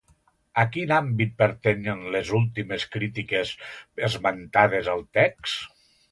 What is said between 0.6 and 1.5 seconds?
quin àmbit